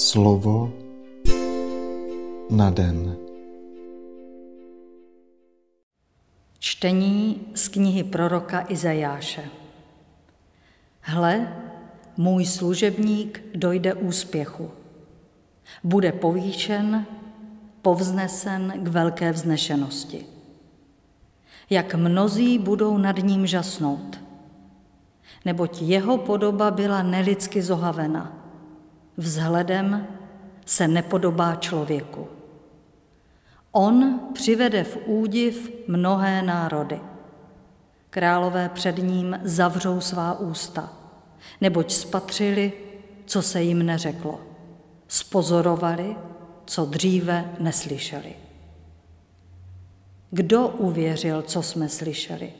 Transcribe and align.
Slovo 0.00 0.72
na 2.50 2.70
den. 2.70 3.16
Čtení 6.58 7.40
z 7.54 7.68
knihy 7.68 8.04
proroka 8.04 8.64
Izajáše. 8.68 9.44
Hle, 11.00 11.52
můj 12.16 12.46
služebník 12.46 13.42
dojde 13.54 13.94
úspěchu. 13.94 14.70
Bude 15.84 16.12
povýšen, 16.12 17.06
povznesen 17.82 18.72
k 18.76 18.88
velké 18.88 19.32
vznešenosti. 19.32 20.26
Jak 21.70 21.94
mnozí 21.94 22.58
budou 22.58 22.98
nad 22.98 23.16
ním 23.16 23.46
žasnout, 23.46 24.20
neboť 25.44 25.82
jeho 25.82 26.18
podoba 26.18 26.70
byla 26.70 27.02
nelidsky 27.02 27.62
zohavena– 27.62 28.36
vzhledem 29.16 30.06
se 30.66 30.88
nepodobá 30.88 31.54
člověku. 31.54 32.28
On 33.72 34.20
přivede 34.34 34.84
v 34.84 34.98
údiv 35.06 35.70
mnohé 35.88 36.42
národy. 36.42 37.00
Králové 38.10 38.68
před 38.68 38.98
ním 38.98 39.38
zavřou 39.42 40.00
svá 40.00 40.38
ústa, 40.38 40.92
neboť 41.60 41.92
spatřili, 41.92 42.72
co 43.26 43.42
se 43.42 43.62
jim 43.62 43.86
neřeklo. 43.86 44.40
Spozorovali, 45.08 46.16
co 46.64 46.84
dříve 46.84 47.54
neslyšeli. 47.60 48.34
Kdo 50.30 50.68
uvěřil, 50.68 51.42
co 51.42 51.62
jsme 51.62 51.88
slyšeli? 51.88 52.52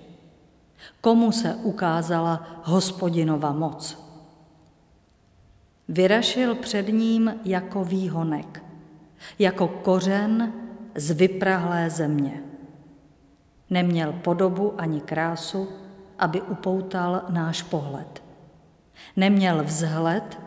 Komu 1.00 1.32
se 1.32 1.54
ukázala 1.54 2.60
hospodinova 2.62 3.52
moc? 3.52 4.09
Vyrašil 5.90 6.54
před 6.54 6.88
ním 6.88 7.34
jako 7.44 7.84
výhonek, 7.84 8.62
jako 9.38 9.68
kořen 9.68 10.52
z 10.94 11.10
vyprahlé 11.10 11.90
země. 11.90 12.42
Neměl 13.70 14.12
podobu 14.12 14.74
ani 14.80 15.00
krásu, 15.00 15.68
aby 16.18 16.40
upoutal 16.40 17.22
náš 17.28 17.62
pohled. 17.62 18.22
Neměl 19.16 19.64
vzhled, 19.64 20.38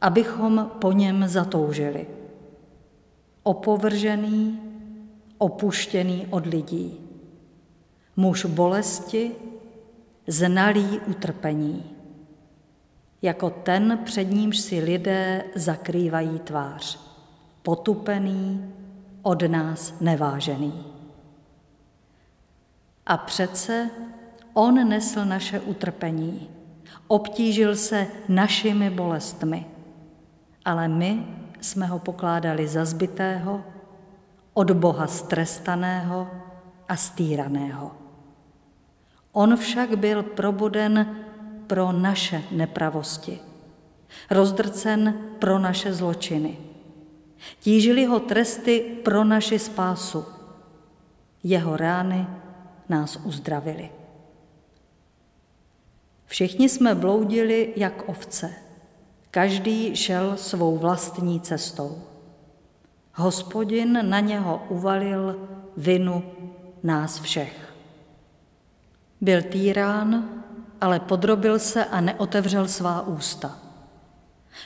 abychom 0.00 0.70
po 0.80 0.92
něm 0.92 1.28
zatoužili. 1.28 2.06
Opovržený, 3.42 4.60
opuštěný 5.38 6.26
od 6.30 6.46
lidí. 6.46 7.00
Muž 8.16 8.44
bolesti, 8.44 9.32
znalý 10.26 11.00
utrpení 11.06 11.95
jako 13.22 13.50
ten, 13.50 13.98
před 14.04 14.24
nímž 14.24 14.58
si 14.58 14.80
lidé 14.80 15.44
zakrývají 15.54 16.38
tvář, 16.38 17.00
potupený, 17.62 18.74
od 19.22 19.42
nás 19.42 19.94
nevážený. 20.00 20.84
A 23.06 23.16
přece 23.16 23.90
on 24.54 24.88
nesl 24.88 25.24
naše 25.24 25.60
utrpení, 25.60 26.48
obtížil 27.06 27.76
se 27.76 28.06
našimi 28.28 28.90
bolestmi, 28.90 29.66
ale 30.64 30.88
my 30.88 31.26
jsme 31.60 31.86
ho 31.86 31.98
pokládali 31.98 32.68
za 32.68 32.84
zbytého, 32.84 33.64
od 34.54 34.70
Boha 34.70 35.06
strestaného 35.06 36.30
a 36.88 36.96
stýraného. 36.96 37.92
On 39.32 39.56
však 39.56 39.98
byl 39.98 40.22
proboden 40.22 41.16
pro 41.66 41.92
naše 41.92 42.42
nepravosti, 42.50 43.38
rozdrcen 44.30 45.14
pro 45.38 45.58
naše 45.58 45.92
zločiny. 45.92 46.58
Tížili 47.60 48.04
ho 48.04 48.20
tresty 48.20 48.80
pro 49.04 49.24
naši 49.24 49.58
spásu. 49.58 50.24
Jeho 51.42 51.76
rány 51.76 52.26
nás 52.88 53.16
uzdravili. 53.16 53.90
Všichni 56.26 56.68
jsme 56.68 56.94
bloudili 56.94 57.72
jak 57.76 58.08
ovce. 58.08 58.52
Každý 59.30 59.96
šel 59.96 60.36
svou 60.36 60.78
vlastní 60.78 61.40
cestou. 61.40 62.02
Hospodin 63.14 64.10
na 64.10 64.20
něho 64.20 64.66
uvalil 64.68 65.48
vinu 65.76 66.22
nás 66.82 67.20
všech. 67.20 67.74
Byl 69.20 69.42
týrán, 69.42 70.28
ale 70.80 71.00
podrobil 71.00 71.58
se 71.58 71.84
a 71.84 72.00
neotevřel 72.00 72.68
svá 72.68 73.06
ústa. 73.06 73.58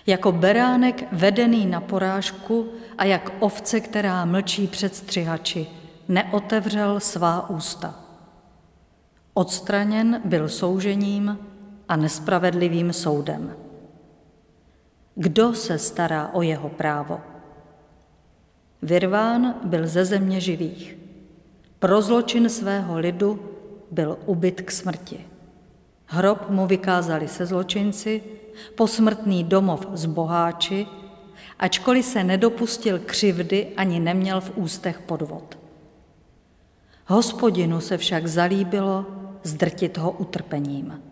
Jako 0.06 0.32
beránek 0.32 1.04
vedený 1.12 1.66
na 1.66 1.80
porážku 1.80 2.68
a 2.98 3.04
jak 3.04 3.32
ovce, 3.38 3.80
která 3.80 4.24
mlčí 4.24 4.66
před 4.66 4.94
střihači, 4.94 5.66
neotevřel 6.08 7.00
svá 7.00 7.50
ústa. 7.50 7.94
Odstraněn 9.34 10.20
byl 10.24 10.48
soužením 10.48 11.38
a 11.88 11.96
nespravedlivým 11.96 12.92
soudem. 12.92 13.56
Kdo 15.14 15.54
se 15.54 15.78
stará 15.78 16.30
o 16.32 16.42
jeho 16.42 16.68
právo? 16.68 17.20
Vyrván 18.82 19.54
byl 19.64 19.86
ze 19.86 20.04
země 20.04 20.40
živých. 20.40 20.98
Pro 21.78 22.02
zločin 22.02 22.48
svého 22.48 22.98
lidu 22.98 23.50
byl 23.90 24.18
ubyt 24.26 24.60
k 24.60 24.70
smrti. 24.70 25.26
Hrob 26.12 26.50
mu 26.50 26.66
vykázali 26.66 27.28
se 27.28 27.46
zločinci, 27.46 28.22
posmrtný 28.74 29.44
domov 29.44 29.86
z 29.92 30.06
boháči, 30.06 30.86
ačkoliv 31.58 32.04
se 32.04 32.24
nedopustil 32.24 32.98
křivdy 32.98 33.68
ani 33.76 34.00
neměl 34.00 34.40
v 34.40 34.52
ústech 34.56 35.00
podvod. 35.00 35.58
Hospodinu 37.06 37.80
se 37.80 37.98
však 37.98 38.26
zalíbilo 38.26 39.06
zdrtit 39.42 39.98
ho 39.98 40.10
utrpením. 40.10 41.02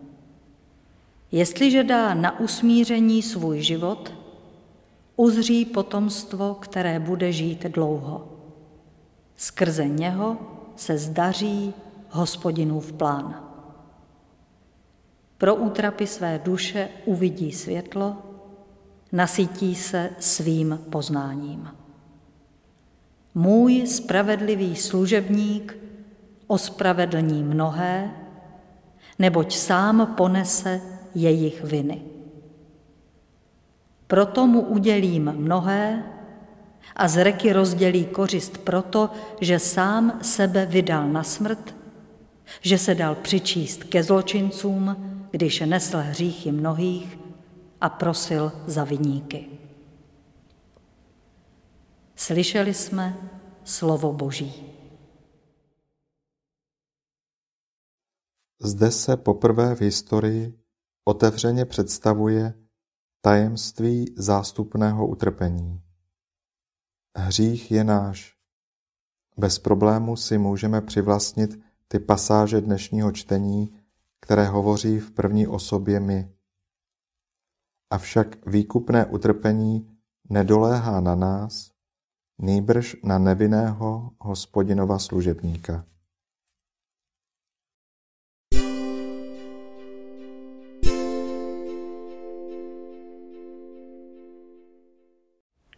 Jestliže 1.31 1.83
dá 1.83 2.13
na 2.13 2.39
usmíření 2.39 3.21
svůj 3.21 3.61
život, 3.61 4.13
uzří 5.15 5.65
potomstvo, 5.65 6.53
které 6.59 6.99
bude 6.99 7.31
žít 7.31 7.63
dlouho. 7.63 8.27
Skrze 9.35 9.87
něho 9.87 10.37
se 10.75 10.97
zdaří 10.97 11.73
hospodinův 12.09 12.91
plán. 12.91 13.48
Pro 15.39 15.55
útrapy 15.55 16.07
své 16.07 16.41
duše 16.43 16.89
uvidí 17.05 17.51
světlo, 17.51 18.15
nasytí 19.11 19.75
se 19.75 20.09
svým 20.19 20.79
poznáním. 20.89 21.69
Můj 23.35 23.87
spravedlivý 23.87 24.75
služebník 24.75 25.77
ospravedlní 26.47 27.43
mnohé, 27.43 28.11
neboť 29.19 29.55
sám 29.55 30.13
ponese 30.17 30.81
jejich 31.15 31.63
viny. 31.63 32.01
Proto 34.07 34.47
mu 34.47 34.61
udělím 34.61 35.33
mnohé 35.37 36.03
a 36.95 37.07
z 37.07 37.23
reky 37.23 37.53
rozdělí 37.53 38.05
kořist 38.05 38.57
proto, 38.57 39.09
že 39.41 39.59
sám 39.59 40.19
sebe 40.21 40.65
vydal 40.65 41.09
na 41.09 41.23
smrt, 41.23 41.75
že 42.61 42.77
se 42.77 42.95
dal 42.95 43.15
přičíst 43.15 43.83
ke 43.83 44.03
zločincům, 44.03 45.09
když 45.31 45.59
nesl 45.59 45.97
hříchy 45.97 46.51
mnohých 46.51 47.19
a 47.81 47.89
prosil 47.89 48.51
za 48.67 48.83
viníky. 48.83 49.47
Slyšeli 52.15 52.73
jsme 52.73 53.29
slovo 53.63 54.13
Boží. 54.13 54.75
Zde 58.61 58.91
se 58.91 59.17
poprvé 59.17 59.75
v 59.75 59.81
historii 59.81 60.59
otevřeně 61.05 61.65
představuje 61.65 62.53
tajemství 63.21 64.13
zástupného 64.17 65.07
utrpení. 65.07 65.81
Hřích 67.17 67.71
je 67.71 67.83
náš. 67.83 68.35
Bez 69.37 69.59
problému 69.59 70.15
si 70.15 70.37
můžeme 70.37 70.81
přivlastnit 70.81 71.59
ty 71.87 71.99
pasáže 71.99 72.61
dnešního 72.61 73.11
čtení, 73.11 73.78
které 74.21 74.45
hovoří 74.45 74.99
v 74.99 75.11
první 75.11 75.47
osobě 75.47 75.99
my. 75.99 76.33
Avšak 77.89 78.47
výkupné 78.47 79.05
utrpení 79.05 79.97
nedoléhá 80.29 80.99
na 80.99 81.15
nás, 81.15 81.71
nýbrž 82.37 82.95
na 83.03 83.19
nevinného 83.19 84.11
hospodinova 84.19 84.99
služebníka. 84.99 85.85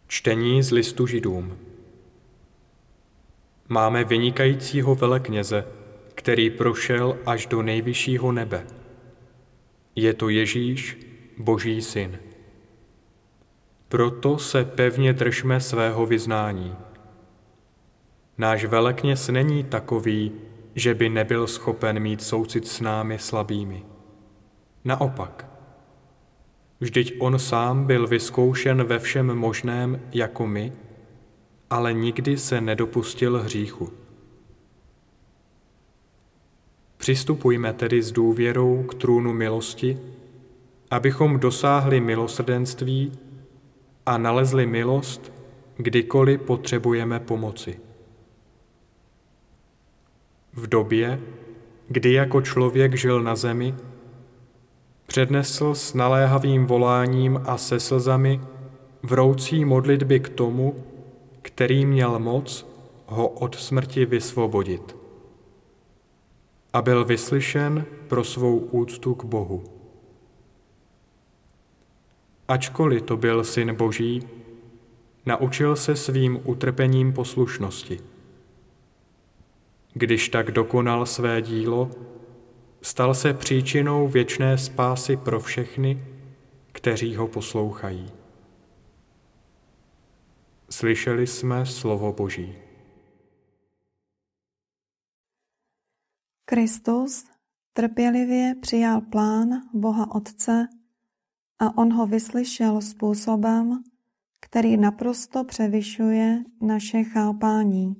Čtení 0.06 0.62
z 0.62 0.70
listu 0.70 1.06
židům 1.06 1.58
Máme 3.68 4.04
vynikajícího 4.04 4.94
velekněze, 4.94 5.81
který 6.22 6.50
prošel 6.50 7.18
až 7.26 7.46
do 7.46 7.62
nejvyššího 7.62 8.32
nebe. 8.32 8.66
Je 9.96 10.14
to 10.14 10.28
Ježíš, 10.28 10.98
Boží 11.38 11.82
syn. 11.82 12.18
Proto 13.88 14.38
se 14.38 14.64
pevně 14.64 15.12
držme 15.12 15.60
svého 15.60 16.06
vyznání. 16.06 16.76
Náš 18.38 18.64
velekněz 18.64 19.28
není 19.28 19.64
takový, 19.64 20.32
že 20.74 20.94
by 20.94 21.08
nebyl 21.08 21.46
schopen 21.46 22.00
mít 22.00 22.22
soucit 22.22 22.68
s 22.68 22.80
námi 22.80 23.18
slabými. 23.18 23.84
Naopak, 24.84 25.46
vždyť 26.80 27.14
on 27.18 27.38
sám 27.38 27.86
byl 27.86 28.06
vyzkoušen 28.06 28.84
ve 28.84 28.98
všem 28.98 29.34
možném 29.34 30.00
jako 30.12 30.46
my, 30.46 30.72
ale 31.70 31.92
nikdy 31.92 32.38
se 32.38 32.60
nedopustil 32.60 33.38
hříchu. 33.38 34.01
Přistupujme 37.02 37.72
tedy 37.72 38.02
s 38.02 38.12
důvěrou 38.12 38.82
k 38.82 38.94
trůnu 38.94 39.32
milosti, 39.32 39.98
abychom 40.90 41.40
dosáhli 41.40 42.00
milosrdenství 42.00 43.12
a 44.06 44.18
nalezli 44.18 44.66
milost, 44.66 45.32
kdykoliv 45.76 46.40
potřebujeme 46.42 47.20
pomoci. 47.20 47.80
V 50.52 50.66
době, 50.66 51.20
kdy 51.88 52.12
jako 52.12 52.42
člověk 52.42 52.94
žil 52.94 53.22
na 53.22 53.36
zemi, 53.36 53.74
přednesl 55.06 55.74
s 55.74 55.94
naléhavým 55.94 56.66
voláním 56.66 57.40
a 57.44 57.58
se 57.58 57.80
slzami 57.80 58.40
vroucí 59.02 59.64
modlitby 59.64 60.20
k 60.20 60.28
tomu, 60.28 60.84
který 61.42 61.86
měl 61.86 62.18
moc 62.18 62.66
ho 63.06 63.28
od 63.28 63.54
smrti 63.54 64.06
vysvobodit. 64.06 65.01
A 66.72 66.82
byl 66.82 67.04
vyslyšen 67.04 67.84
pro 68.08 68.24
svou 68.24 68.58
úctu 68.58 69.14
k 69.14 69.24
Bohu. 69.24 69.64
Ačkoliv 72.48 73.02
to 73.02 73.16
byl 73.16 73.44
syn 73.44 73.74
Boží, 73.74 74.28
naučil 75.26 75.76
se 75.76 75.96
svým 75.96 76.40
utrpením 76.44 77.12
poslušnosti. 77.12 78.00
Když 79.94 80.28
tak 80.28 80.50
dokonal 80.50 81.06
své 81.06 81.42
dílo, 81.42 81.90
stal 82.82 83.14
se 83.14 83.34
příčinou 83.34 84.08
věčné 84.08 84.58
spásy 84.58 85.16
pro 85.16 85.40
všechny, 85.40 86.04
kteří 86.72 87.16
ho 87.16 87.28
poslouchají. 87.28 88.06
Slyšeli 90.70 91.26
jsme 91.26 91.66
slovo 91.66 92.12
Boží. 92.12 92.61
Kristus 96.52 97.24
trpělivě 97.72 98.54
přijal 98.54 99.00
plán 99.00 99.48
Boha 99.72 100.14
Otce 100.14 100.68
a 101.58 101.78
on 101.78 101.92
ho 101.92 102.06
vyslyšel 102.06 102.80
způsobem, 102.80 103.82
který 104.40 104.76
naprosto 104.76 105.44
převyšuje 105.44 106.44
naše 106.60 107.04
chápání. 107.04 107.94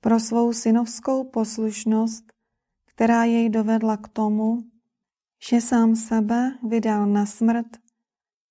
Pro 0.00 0.20
svou 0.20 0.52
synovskou 0.52 1.24
poslušnost, 1.24 2.24
která 2.86 3.24
jej 3.24 3.50
dovedla 3.50 3.96
k 3.96 4.08
tomu, 4.08 4.58
že 5.48 5.60
sám 5.60 5.96
sebe 5.96 6.58
vydal 6.68 7.06
na 7.06 7.26
smrt, 7.26 7.66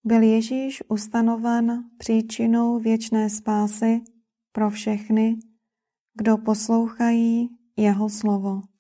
byl 0.03 0.21
Ježíš 0.21 0.83
ustanoven 0.87 1.83
příčinou 1.97 2.79
věčné 2.79 3.29
spásy 3.29 4.01
pro 4.51 4.69
všechny, 4.69 5.39
kdo 6.13 6.37
poslouchají 6.37 7.49
jeho 7.77 8.09
slovo. 8.09 8.70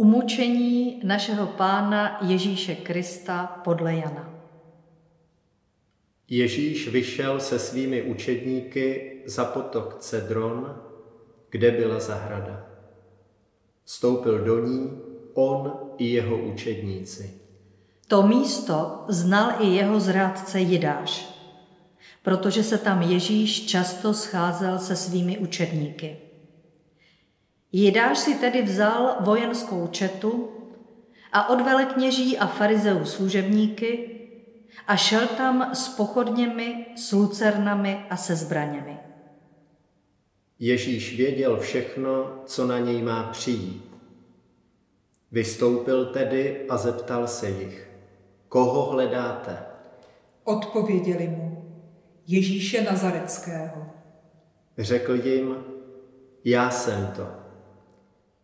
Umučení 0.00 1.00
našeho 1.04 1.46
Pána 1.46 2.18
Ježíše 2.22 2.74
Krista 2.74 3.60
podle 3.64 3.94
Jana. 3.94 4.30
Ježíš 6.28 6.88
vyšel 6.88 7.40
se 7.40 7.58
svými 7.58 8.02
učedníky 8.02 9.16
za 9.26 9.44
potok 9.44 9.98
Cedron, 9.98 10.80
kde 11.50 11.70
byla 11.70 12.00
zahrada. 12.00 12.66
Vstoupil 13.84 14.44
do 14.44 14.66
ní 14.66 14.90
on 15.34 15.72
i 15.98 16.06
jeho 16.06 16.38
učedníci. 16.38 17.40
To 18.08 18.22
místo 18.22 19.04
znal 19.08 19.52
i 19.58 19.66
jeho 19.66 20.00
zrádce 20.00 20.60
Jidáš, 20.60 21.28
protože 22.22 22.62
se 22.62 22.78
tam 22.78 23.02
Ježíš 23.02 23.66
často 23.66 24.14
scházel 24.14 24.78
se 24.78 24.96
svými 24.96 25.38
učedníky. 25.38 26.29
Jidáš 27.72 28.18
si 28.18 28.34
tedy 28.34 28.62
vzal 28.62 29.16
vojenskou 29.20 29.86
četu 29.86 30.48
a 31.32 31.48
od 31.48 31.60
velekněží 31.60 32.38
a 32.38 32.46
farizeů 32.46 33.04
služebníky 33.04 34.10
a 34.86 34.96
šel 34.96 35.26
tam 35.26 35.70
s 35.74 35.88
pochodněmi, 35.88 36.86
s 36.96 37.12
lucernami 37.12 38.06
a 38.10 38.16
se 38.16 38.36
zbraněmi. 38.36 38.98
Ježíš 40.58 41.16
věděl 41.16 41.60
všechno, 41.60 42.42
co 42.46 42.66
na 42.66 42.78
něj 42.78 43.02
má 43.02 43.22
přijít. 43.22 43.90
Vystoupil 45.32 46.06
tedy 46.06 46.66
a 46.68 46.76
zeptal 46.76 47.28
se 47.28 47.50
jich, 47.50 47.90
koho 48.48 48.90
hledáte? 48.90 49.58
Odpověděli 50.44 51.28
mu, 51.28 51.74
Ježíše 52.26 52.82
Nazareckého. 52.82 53.86
Řekl 54.78 55.14
jim, 55.14 55.56
já 56.44 56.70
jsem 56.70 57.12
to. 57.16 57.39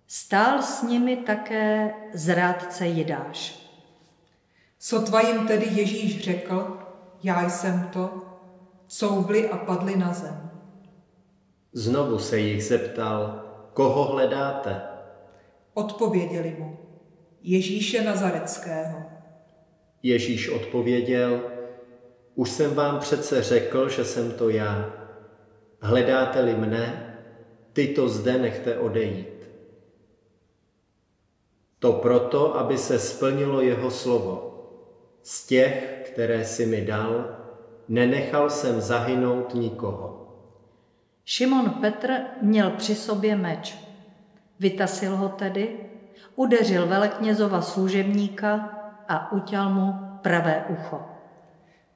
Stál 0.08 0.62
s 0.62 0.82
nimi 0.82 1.16
také 1.16 1.94
zrádce 2.14 2.86
Jidáš. 2.86 3.66
Sotva 4.78 5.20
jim 5.20 5.46
tedy 5.46 5.66
Ježíš 5.70 6.24
řekl, 6.24 6.78
já 7.22 7.48
jsem 7.48 7.88
to, 7.92 8.22
couvli 8.86 9.48
a 9.48 9.56
padli 9.56 9.96
na 9.96 10.12
zem. 10.12 10.50
Znovu 11.72 12.18
se 12.18 12.38
jich 12.38 12.64
zeptal, 12.64 13.44
koho 13.72 14.04
hledáte? 14.04 14.80
Odpověděli 15.74 16.56
mu, 16.58 16.78
Ježíše 17.42 18.02
Nazareckého. 18.02 19.02
Ježíš 20.02 20.48
odpověděl, 20.48 21.40
už 22.34 22.50
jsem 22.50 22.74
vám 22.74 22.98
přece 22.98 23.42
řekl, 23.42 23.88
že 23.88 24.04
jsem 24.04 24.32
to 24.32 24.48
já. 24.48 24.90
Hledáte-li 25.80 26.54
mne, 26.54 27.16
ty 27.72 27.86
to 27.86 28.08
zde 28.08 28.38
nechte 28.38 28.78
odejít. 28.78 29.35
To 31.86 31.92
proto, 31.92 32.58
aby 32.58 32.78
se 32.78 32.98
splnilo 32.98 33.60
jeho 33.60 33.90
slovo. 33.90 34.64
Z 35.22 35.46
těch, 35.46 36.02
které 36.06 36.44
si 36.44 36.66
mi 36.66 36.82
dal, 36.82 37.36
nenechal 37.88 38.50
jsem 38.50 38.80
zahynout 38.80 39.54
nikoho. 39.54 40.34
Šimon 41.24 41.70
Petr 41.70 42.10
měl 42.42 42.70
při 42.70 42.94
sobě 42.94 43.36
meč. 43.36 43.76
Vytasil 44.60 45.16
ho 45.16 45.28
tedy, 45.28 45.78
udeřil 46.34 46.86
veleknězova 46.86 47.62
služebníka 47.62 48.54
a 49.08 49.32
utěl 49.32 49.70
mu 49.70 49.94
pravé 50.22 50.64
ucho. 50.68 51.00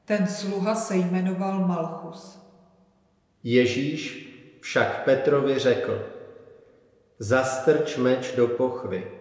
Ten 0.05 0.27
sluha 0.27 0.75
se 0.75 0.97
jmenoval 0.97 1.67
Malchus. 1.67 2.39
Ježíš 3.43 4.31
však 4.61 5.05
Petrovi 5.05 5.59
řekl, 5.59 6.07
zastrč 7.19 7.97
meč 7.97 8.37
do 8.37 8.49
pochvy, 8.49 9.20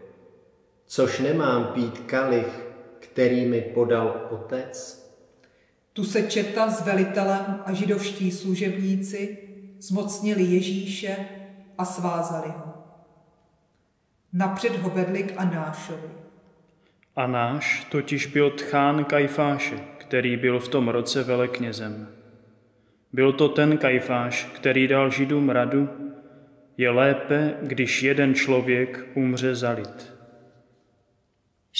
což 0.89 1.19
nemám 1.19 1.65
pít 1.65 1.99
kalich, 1.99 2.67
který 2.99 3.45
mi 3.45 3.61
podal 3.61 4.27
otec? 4.29 4.99
Tu 5.93 6.03
se 6.03 6.21
četa 6.21 6.69
s 6.69 6.85
velitelem 6.85 7.61
a 7.65 7.73
židovští 7.73 8.31
služebníci 8.31 9.37
zmocnili 9.79 10.43
Ježíše 10.43 11.17
a 11.77 11.85
svázali 11.85 12.49
ho. 12.49 12.73
Napřed 14.33 14.75
ho 14.77 14.89
vedli 14.89 15.23
k 15.23 15.33
Anášovi. 15.37 16.09
Anáš 17.15 17.87
totiž 17.91 18.25
byl 18.25 18.51
tchán 18.51 19.05
Kajfáše, 19.05 19.79
který 19.97 20.37
byl 20.37 20.59
v 20.59 20.67
tom 20.67 20.87
roce 20.87 21.23
veleknězem. 21.23 22.07
Byl 23.13 23.33
to 23.33 23.49
ten 23.49 23.77
Kajfáš, 23.77 24.43
který 24.55 24.87
dal 24.87 25.11
židům 25.11 25.49
radu, 25.49 25.89
je 26.77 26.89
lépe, 26.89 27.53
když 27.61 28.03
jeden 28.03 28.35
člověk 28.35 29.07
umře 29.15 29.55
za 29.55 29.71
lid. 29.71 30.18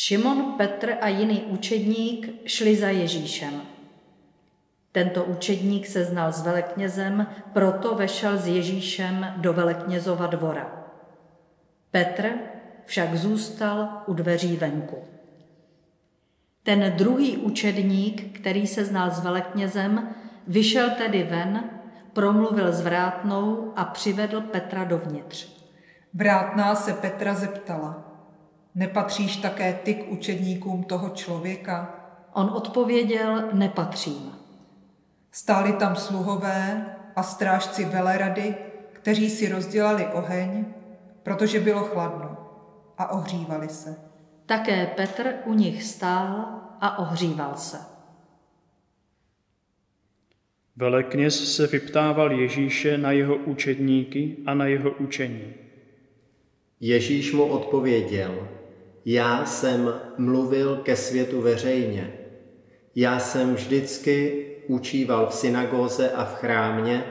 Šimon, 0.02 0.54
Petr 0.58 0.98
a 1.02 1.08
jiný 1.08 1.42
učedník 1.42 2.30
šli 2.46 2.76
za 2.76 2.90
Ježíšem. 2.90 3.62
Tento 4.92 5.24
učedník 5.24 5.88
se 5.88 6.04
znal 6.04 6.32
s 6.32 6.42
veleknězem, 6.42 7.28
proto 7.54 7.96
vešel 7.96 8.38
s 8.38 8.48
Ježíšem 8.48 9.34
do 9.38 9.54
veleknězova 9.54 10.28
dvora. 10.28 10.86
Petr 11.92 12.34
však 12.86 13.16
zůstal 13.16 13.90
u 14.08 14.14
dveří 14.14 14.58
venku. 14.58 14.98
Ten 16.64 16.94
druhý 16.98 17.38
učedník, 17.38 18.40
který 18.40 18.68
se 18.68 18.86
znal 18.86 19.12
s 19.12 19.20
veleknězem, 19.24 20.10
vyšel 20.48 20.90
tedy 20.90 21.24
ven, 21.24 21.64
promluvil 22.14 22.72
s 22.72 22.82
vrátnou 22.82 23.74
a 23.76 23.86
přivedl 23.86 24.42
Petra 24.42 24.84
dovnitř. 24.84 25.48
Vrátná 26.14 26.76
se 26.76 26.94
Petra 26.94 27.34
zeptala, 27.34 28.09
nepatříš 28.76 29.38
také 29.38 29.74
ty 29.74 29.94
k 29.94 30.12
učedníkům 30.12 30.84
toho 30.84 31.10
člověka? 31.10 31.96
On 32.34 32.50
odpověděl, 32.50 33.50
nepatřím. 33.54 34.32
Stáli 35.32 35.74
tam 35.74 35.96
sluhové 35.96 36.86
a 37.16 37.24
strážci 37.24 37.86
velerady, 37.86 38.56
kteří 38.92 39.30
si 39.30 39.50
rozdělali 39.50 40.08
oheň, 40.14 40.66
protože 41.24 41.60
bylo 41.60 41.84
chladno 41.84 42.38
a 42.98 43.12
ohřívali 43.12 43.70
se. 43.70 43.96
Také 44.46 44.88
Petr 44.88 45.34
u 45.46 45.54
nich 45.54 45.84
stál 45.84 46.46
a 46.82 47.00
ohříval 47.00 47.56
se. 47.56 47.78
Velekněz 50.76 51.56
se 51.56 51.68
vyptával 51.68 52.32
Ježíše 52.32 52.98
na 52.98 53.12
jeho 53.12 53.36
učedníky 53.36 54.38
a 54.46 54.54
na 54.54 54.66
jeho 54.66 54.92
učení. 54.92 55.54
Ježíš 56.80 57.34
mu 57.34 57.44
odpověděl, 57.44 58.48
já 59.12 59.46
jsem 59.46 59.94
mluvil 60.18 60.78
ke 60.78 60.96
světu 60.96 61.42
veřejně. 61.42 62.14
Já 62.96 63.20
jsem 63.20 63.56
vždycky 63.56 64.46
učíval 64.68 65.28
v 65.28 65.34
synagóze 65.34 66.12
a 66.12 66.26
v 66.26 66.36
chrámě, 66.36 67.04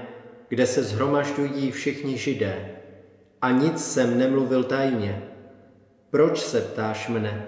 kde 0.49 0.67
se 0.67 0.83
zhromažďují 0.83 1.71
všichni 1.71 2.19
židé. 2.19 2.71
A 3.43 3.51
nic 3.51 3.85
jsem 3.85 4.19
nemluvil 4.19 4.65
tajně. 4.65 5.23
Proč 6.11 6.41
se 6.41 6.61
ptáš 6.61 7.09
mne? 7.09 7.47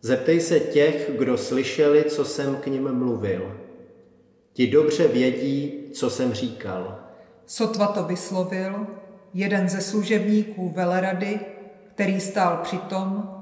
Zeptej 0.00 0.40
se 0.40 0.60
těch, 0.60 1.10
kdo 1.18 1.38
slyšeli, 1.38 2.04
co 2.04 2.24
jsem 2.24 2.56
k 2.56 2.66
ním 2.66 2.92
mluvil. 2.92 3.56
Ti 4.52 4.66
dobře 4.66 5.08
vědí, 5.08 5.84
co 5.92 6.10
jsem 6.10 6.32
říkal. 6.32 6.98
Sotva 7.46 7.86
to 7.86 8.04
vyslovil, 8.04 8.86
jeden 9.34 9.68
ze 9.68 9.80
služebníků 9.80 10.68
velerady, 10.68 11.40
který 11.94 12.20
stál 12.20 12.60
přitom, 12.62 13.37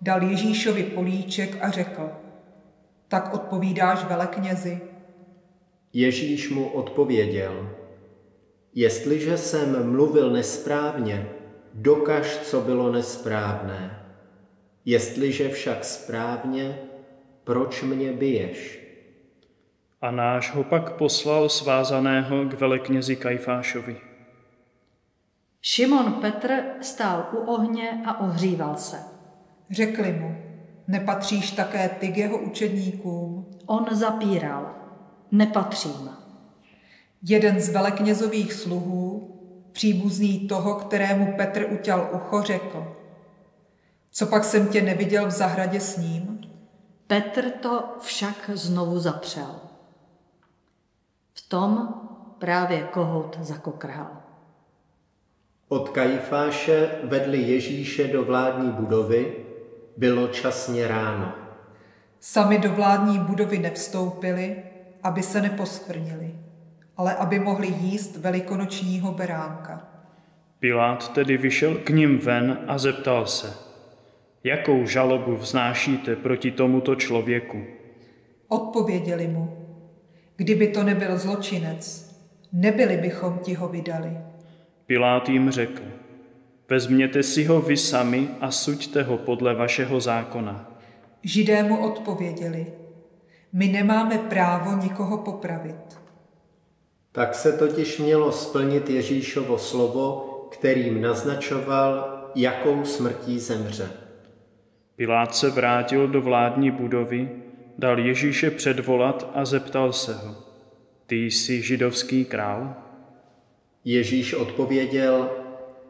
dal 0.00 0.22
Ježíšovi 0.22 0.82
políček 0.82 1.58
a 1.60 1.70
řekl, 1.70 2.10
tak 3.08 3.34
odpovídáš 3.34 4.04
veleknězi. 4.04 4.80
Ježíš 5.92 6.50
mu 6.50 6.68
odpověděl, 6.68 7.70
jestliže 8.74 9.38
jsem 9.38 9.92
mluvil 9.92 10.30
nesprávně, 10.30 11.28
dokaž, 11.74 12.38
co 12.38 12.60
bylo 12.60 12.92
nesprávné. 12.92 14.02
Jestliže 14.84 15.48
však 15.48 15.84
správně, 15.84 16.78
proč 17.44 17.82
mě 17.82 18.12
biješ? 18.12 18.86
A 20.00 20.10
náš 20.10 20.54
ho 20.54 20.64
pak 20.64 20.92
poslal 20.92 21.48
svázaného 21.48 22.44
k 22.44 22.60
veleknězi 22.60 23.16
Kajfášovi. 23.16 24.00
Šimon 25.62 26.12
Petr 26.12 26.62
stál 26.80 27.26
u 27.32 27.36
ohně 27.36 28.02
a 28.06 28.20
ohříval 28.20 28.76
se. 28.76 29.15
Řekli 29.70 30.12
mu, 30.12 30.36
nepatříš 30.88 31.50
také 31.50 31.88
ty 31.88 32.08
k 32.08 32.16
jeho 32.16 32.38
učedníkům? 32.38 33.46
On 33.66 33.86
zapíral, 33.90 34.74
nepatřím. 35.32 36.10
Jeden 37.22 37.60
z 37.60 37.68
veleknězových 37.68 38.52
sluhů, 38.52 39.32
příbuzný 39.72 40.48
toho, 40.48 40.74
kterému 40.74 41.36
Petr 41.36 41.66
utěl 41.72 42.10
ucho, 42.14 42.42
řekl, 42.42 42.96
co 44.10 44.26
pak 44.26 44.44
jsem 44.44 44.68
tě 44.68 44.82
neviděl 44.82 45.26
v 45.26 45.30
zahradě 45.30 45.80
s 45.80 45.96
ním? 45.96 46.40
Petr 47.06 47.50
to 47.50 47.84
však 48.00 48.50
znovu 48.54 48.98
zapřel. 48.98 49.60
V 51.32 51.48
tom 51.48 51.94
právě 52.38 52.80
kohout 52.80 53.38
zakokrhal. 53.40 54.22
Od 55.68 55.88
Kajfáše 55.88 56.90
vedli 57.04 57.38
Ježíše 57.38 58.08
do 58.08 58.24
vládní 58.24 58.70
budovy, 58.70 59.45
bylo 59.96 60.28
časně 60.28 60.88
ráno. 60.88 61.32
Sami 62.20 62.58
do 62.58 62.72
vládní 62.72 63.18
budovy 63.18 63.58
nevstoupili, 63.58 64.56
aby 65.02 65.22
se 65.22 65.42
neposkvrnili, 65.42 66.34
ale 66.96 67.14
aby 67.14 67.38
mohli 67.38 67.66
jíst 67.66 68.16
velikonočního 68.16 69.12
beránka. 69.12 69.88
Pilát 70.58 71.12
tedy 71.12 71.36
vyšel 71.36 71.74
k 71.74 71.90
ním 71.90 72.18
ven 72.18 72.58
a 72.66 72.78
zeptal 72.78 73.26
se, 73.26 73.54
jakou 74.44 74.86
žalobu 74.86 75.36
vznášíte 75.36 76.16
proti 76.16 76.50
tomuto 76.50 76.94
člověku? 76.94 77.64
Odpověděli 78.48 79.28
mu, 79.28 79.66
kdyby 80.36 80.68
to 80.68 80.82
nebyl 80.82 81.18
zločinec, 81.18 82.06
nebyli 82.52 82.96
bychom 82.96 83.38
ti 83.38 83.54
ho 83.54 83.68
vydali. 83.68 84.10
Pilát 84.86 85.28
jim 85.28 85.50
řekl, 85.50 85.82
vezměte 86.68 87.22
si 87.22 87.44
ho 87.44 87.60
vy 87.60 87.76
sami 87.76 88.28
a 88.40 88.50
suďte 88.50 89.02
ho 89.02 89.18
podle 89.18 89.54
vašeho 89.54 90.00
zákona. 90.00 90.72
Židé 91.22 91.62
mu 91.62 91.86
odpověděli, 91.86 92.66
my 93.52 93.68
nemáme 93.68 94.18
právo 94.18 94.82
nikoho 94.82 95.18
popravit. 95.18 96.00
Tak 97.12 97.34
se 97.34 97.52
totiž 97.52 97.98
mělo 97.98 98.32
splnit 98.32 98.90
Ježíšovo 98.90 99.58
slovo, 99.58 100.32
kterým 100.52 101.02
naznačoval, 101.02 102.16
jakou 102.34 102.84
smrtí 102.84 103.38
zemře. 103.38 103.90
Pilát 104.96 105.34
se 105.34 105.50
vrátil 105.50 106.08
do 106.08 106.22
vládní 106.22 106.70
budovy, 106.70 107.30
dal 107.78 107.98
Ježíše 107.98 108.50
předvolat 108.50 109.30
a 109.34 109.44
zeptal 109.44 109.92
se 109.92 110.14
ho, 110.14 110.34
ty 111.06 111.16
jsi 111.16 111.62
židovský 111.62 112.24
král? 112.24 112.74
Ježíš 113.84 114.34
odpověděl, 114.34 115.30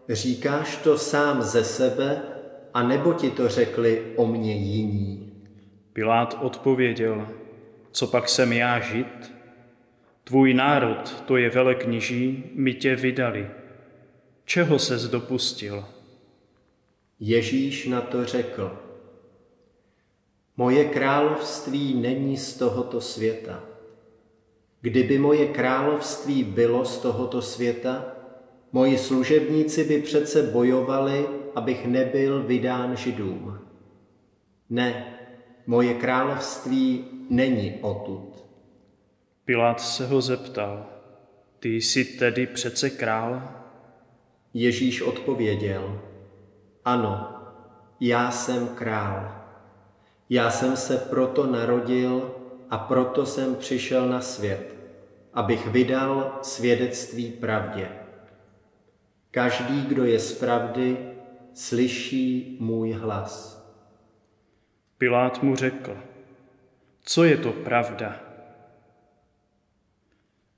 říkáš 0.09 0.77
to 0.77 0.99
sám 0.99 1.43
ze 1.43 1.65
sebe, 1.65 2.23
a 2.75 2.83
nebo 2.83 3.15
ti 3.15 3.31
to 3.31 3.49
řekli 3.49 4.03
o 4.17 4.27
mě 4.27 4.55
jiní? 4.55 5.33
Pilát 5.93 6.39
odpověděl, 6.43 7.29
co 7.93 8.07
pak 8.07 8.29
jsem 8.29 8.53
já 8.53 8.81
žid? 8.81 9.33
Tvůj 10.25 10.55
národ, 10.55 11.25
to 11.27 11.37
je 11.37 11.51
velekněží, 11.51 12.45
mi 12.55 12.75
tě 12.75 12.97
vydali. 12.97 13.51
Čeho 14.45 14.79
ses 14.79 15.03
dopustil? 15.03 15.85
Ježíš 17.21 17.87
na 17.87 18.01
to 18.01 18.25
řekl, 18.25 18.79
moje 20.57 20.85
království 20.85 21.95
není 21.95 22.37
z 22.37 22.57
tohoto 22.57 23.01
světa. 23.01 23.65
Kdyby 24.81 25.19
moje 25.19 25.47
království 25.47 26.45
bylo 26.45 26.85
z 26.85 26.99
tohoto 26.99 27.43
světa, 27.43 28.16
moji 28.77 28.99
služebníci 28.99 29.85
by 29.85 30.03
přece 30.03 30.43
bojovali, 30.43 31.27
abych 31.55 31.87
nebyl 31.87 32.43
vydán 32.43 32.97
židům. 32.97 33.59
Ne, 34.71 35.15
moje 35.67 35.95
království 35.95 37.05
není 37.31 37.79
odtud. 37.81 38.45
Pilát 39.45 39.81
se 39.81 40.07
ho 40.07 40.21
zeptal, 40.21 40.87
ty 41.59 41.69
jsi 41.69 42.05
tedy 42.05 42.47
přece 42.47 42.91
král? 42.91 43.49
Ježíš 44.55 45.03
odpověděl, 45.03 46.01
ano, 46.85 47.35
já 48.01 48.31
jsem 48.31 48.69
král. 48.69 49.43
Já 50.31 50.51
jsem 50.51 50.77
se 50.77 50.97
proto 50.97 51.47
narodil 51.47 52.35
a 52.71 52.79
proto 52.79 53.27
jsem 53.27 53.55
přišel 53.55 54.09
na 54.09 54.21
svět, 54.21 54.77
abych 55.35 55.67
vydal 55.67 56.39
svědectví 56.43 57.33
pravdě. 57.33 58.06
Každý, 59.37 59.83
kdo 59.83 60.05
je 60.05 60.19
z 60.19 60.39
pravdy, 60.39 60.97
slyší 61.55 62.57
můj 62.61 62.93
hlas. 62.93 63.63
Pilát 64.99 65.43
mu 65.43 65.57
řekl, 65.57 65.97
co 67.03 67.25
je 67.25 67.37
to 67.37 67.53
pravda? 67.53 68.21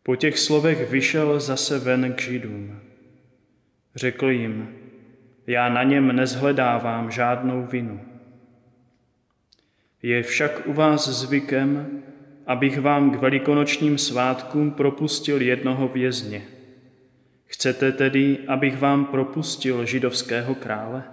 Po 0.02 0.16
těch 0.16 0.38
slovech 0.38 0.90
vyšel 0.90 1.40
zase 1.40 1.78
ven 1.78 2.12
k 2.12 2.20
židům. 2.20 2.80
Řekl 3.94 4.30
jim, 4.30 4.74
já 5.46 5.68
na 5.68 5.82
něm 5.82 6.16
nezhledávám 6.16 7.10
žádnou 7.10 7.66
vinu. 7.66 8.00
Je 10.02 10.22
však 10.22 10.66
u 10.66 10.72
vás 10.72 11.08
zvykem, 11.08 12.02
abych 12.46 12.80
vám 12.80 13.10
k 13.10 13.20
velikonočním 13.20 13.98
svátkům 13.98 14.70
propustil 14.70 15.42
jednoho 15.42 15.88
vězně. 15.88 16.57
Chcete 17.50 17.92
tedy, 17.92 18.38
abych 18.48 18.78
vám 18.78 19.04
propustil 19.04 19.86
židovského 19.86 20.54
krále? 20.54 21.04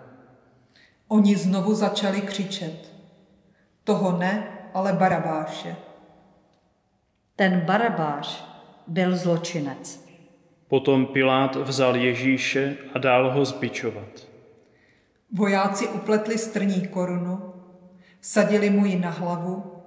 Oni 1.08 1.36
znovu 1.36 1.74
začali 1.74 2.22
křičet. 2.22 2.94
Toho 3.84 4.18
ne, 4.18 4.48
ale 4.74 4.94
Barabáše. 4.94 5.75
Ten 7.36 7.60
Barabáš 7.60 8.44
byl 8.88 9.18
zločinec. 9.18 10.06
Potom 10.68 11.06
Pilát 11.06 11.56
vzal 11.56 11.96
Ježíše 11.96 12.77
a 12.94 13.00
dál 13.00 13.32
ho 13.32 13.46
zbičovat. 13.46 14.27
Vojáci 15.32 15.88
upletli 15.88 16.38
strní 16.38 16.88
korunu, 16.88 17.54
sadili 18.22 18.70
mu 18.70 18.86
ji 18.86 19.00
na 19.00 19.10
hlavu, 19.10 19.82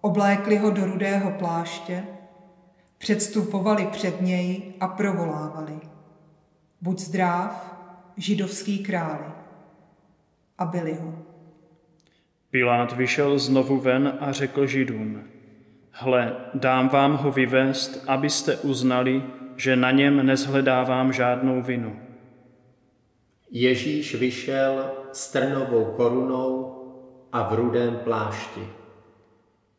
oblékli 0.00 0.56
ho 0.56 0.70
do 0.70 0.84
rudého 0.84 1.30
pláště, 1.30 2.04
předstupovali 3.00 3.86
před 3.86 4.20
něj 4.20 4.62
a 4.80 4.88
provolávali. 4.88 5.80
Buď 6.80 6.98
zdrav, 6.98 7.76
židovský 8.16 8.78
králi. 8.78 9.32
A 10.58 10.64
byli 10.64 10.94
ho. 10.94 11.14
Pilát 12.50 12.92
vyšel 12.92 13.38
znovu 13.38 13.80
ven 13.80 14.18
a 14.20 14.32
řekl 14.32 14.66
židům, 14.66 15.24
hle, 15.90 16.36
dám 16.54 16.88
vám 16.88 17.16
ho 17.16 17.32
vyvést, 17.32 18.04
abyste 18.08 18.56
uznali, 18.56 19.22
že 19.56 19.76
na 19.76 19.90
něm 19.90 20.26
nezhledávám 20.26 21.12
žádnou 21.12 21.62
vinu. 21.62 22.00
Ježíš 23.50 24.14
vyšel 24.14 24.90
s 25.12 25.32
trnovou 25.32 25.84
korunou 25.84 26.76
a 27.32 27.42
v 27.42 27.54
rudém 27.54 27.96
plášti. 28.04 28.68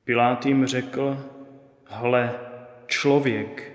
Pilát 0.03 0.45
jim 0.45 0.65
řekl, 0.65 1.17
hle, 1.85 2.50
člověk. 2.91 3.71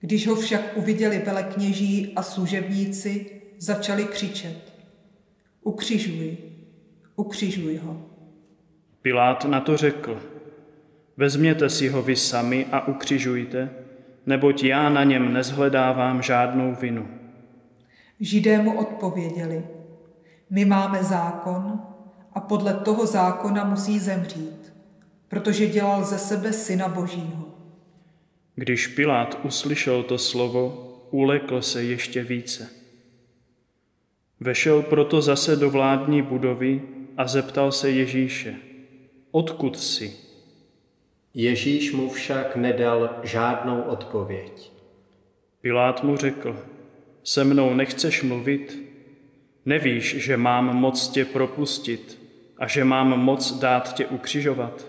Když 0.00 0.26
ho 0.26 0.36
však 0.36 0.76
uviděli 0.76 1.18
velekněží 1.18 2.12
a 2.16 2.22
služebníci, 2.22 3.42
začali 3.58 4.04
křičet. 4.04 4.72
Ukřižuj, 5.62 6.36
ukřižuj 7.16 7.76
ho. 7.76 8.02
Pilát 9.02 9.44
na 9.44 9.60
to 9.60 9.76
řekl, 9.76 10.22
vezměte 11.16 11.70
si 11.70 11.88
ho 11.88 12.02
vy 12.02 12.16
sami 12.16 12.66
a 12.72 12.88
ukřižujte, 12.88 13.70
neboť 14.26 14.62
já 14.64 14.88
na 14.88 15.04
něm 15.04 15.32
nezhledávám 15.32 16.22
žádnou 16.22 16.74
vinu. 16.74 17.08
Židé 18.20 18.62
mu 18.62 18.78
odpověděli, 18.78 19.64
my 20.50 20.64
máme 20.64 21.04
zákon 21.04 21.82
a 22.32 22.40
podle 22.40 22.74
toho 22.74 23.06
zákona 23.06 23.64
musí 23.64 23.98
zemřít, 23.98 24.74
protože 25.28 25.66
dělal 25.66 26.04
ze 26.04 26.18
sebe 26.18 26.52
syna 26.52 26.88
božího. 26.88 27.54
Když 28.54 28.86
Pilát 28.86 29.40
uslyšel 29.44 30.02
to 30.02 30.18
slovo, 30.18 30.90
ulekl 31.10 31.62
se 31.62 31.84
ještě 31.84 32.22
více. 32.22 32.70
Vešel 34.40 34.82
proto 34.82 35.22
zase 35.22 35.56
do 35.56 35.70
vládní 35.70 36.22
budovy 36.22 36.82
a 37.16 37.26
zeptal 37.26 37.72
se 37.72 37.90
Ježíše, 37.90 38.54
odkud 39.30 39.78
jsi? 39.78 40.16
Ježíš 41.34 41.92
mu 41.92 42.10
však 42.10 42.56
nedal 42.56 43.10
žádnou 43.22 43.82
odpověď. 43.82 44.72
Pilát 45.60 46.02
mu 46.02 46.16
řekl, 46.16 46.64
se 47.24 47.44
mnou 47.44 47.74
nechceš 47.74 48.22
mluvit? 48.22 48.78
Nevíš, 49.64 50.16
že 50.24 50.36
mám 50.36 50.76
moc 50.76 51.08
tě 51.08 51.24
propustit 51.24 52.18
a 52.58 52.66
že 52.66 52.84
mám 52.84 53.20
moc 53.20 53.52
dát 53.52 53.94
tě 53.94 54.06
ukřižovat? 54.06 54.86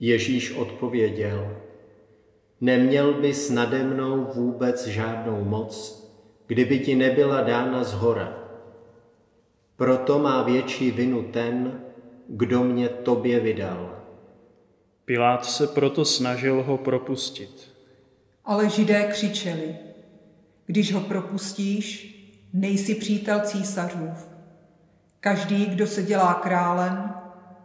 Ježíš 0.00 0.50
odpověděl, 0.50 1.56
neměl 2.60 3.14
bys 3.14 3.50
nade 3.50 3.84
mnou 3.84 4.24
vůbec 4.34 4.86
žádnou 4.86 5.44
moc, 5.44 6.00
kdyby 6.46 6.78
ti 6.78 6.94
nebyla 6.94 7.40
dána 7.40 7.84
z 7.84 7.92
hora. 7.92 8.38
Proto 9.76 10.18
má 10.18 10.42
větší 10.42 10.90
vinu 10.90 11.22
ten, 11.22 11.80
kdo 12.28 12.64
mě 12.64 12.88
tobě 12.88 13.40
vydal. 13.40 14.02
Pilát 15.04 15.44
se 15.44 15.66
proto 15.66 16.04
snažil 16.04 16.62
ho 16.62 16.78
propustit. 16.78 17.70
Ale 18.44 18.70
židé 18.70 19.02
křičeli, 19.02 19.76
když 20.66 20.92
ho 20.92 21.00
propustíš, 21.00 22.16
nejsi 22.52 22.94
přítel 22.94 23.40
císařův. 23.40 24.28
Každý, 25.20 25.66
kdo 25.66 25.86
se 25.86 26.02
dělá 26.02 26.34
králem, 26.34 27.14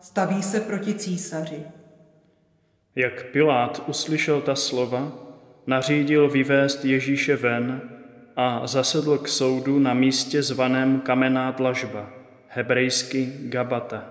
staví 0.02 0.44
se 0.44 0.60
proti 0.60 0.94
císaři. 0.94 1.64
Jak 2.96 3.24
Pilát 3.24 3.84
uslyšel 3.88 4.42
ta 4.42 4.56
slova, 4.56 5.12
nařídil 5.68 6.30
vyvést 6.30 6.86
Ježíše 6.86 7.36
ven 7.36 7.82
a 8.36 8.68
zasedl 8.68 9.18
k 9.18 9.28
soudu 9.28 9.80
na 9.80 9.94
místě 9.94 10.44
zvaném 10.44 11.00
Kamená 11.00 11.52
dlažba, 11.52 12.10
hebrejsky 12.48 13.34
Gabata. 13.40 14.06